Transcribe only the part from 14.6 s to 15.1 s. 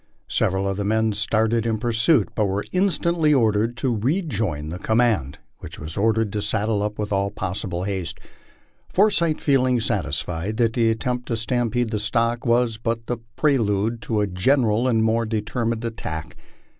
ral and